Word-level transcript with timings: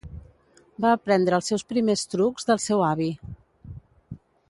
Va 0.85 0.93
aprendre 0.99 1.37
els 1.39 1.51
seus 1.53 1.65
primers 1.73 2.07
trucs 2.15 2.51
del 2.51 2.63
seu 2.67 2.83
avi. 2.89 3.11